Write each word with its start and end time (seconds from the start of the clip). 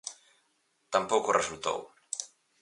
Tampouco 0.93 1.35
resultou. 1.39 1.79